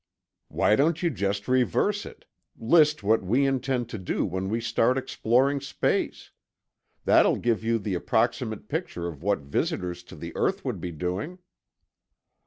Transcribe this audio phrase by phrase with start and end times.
[0.47, 5.61] "Why don't you just reverse it—list what we intend to do when we start exploring
[5.61, 6.31] space?
[7.05, 11.37] That'll give you the approximate picture of what visitors to the earth would be doing."